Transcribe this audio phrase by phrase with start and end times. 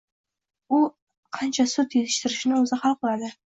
[0.77, 0.79] U
[1.37, 3.33] qancha sut yetishtirishni o‘zi hal qiladi.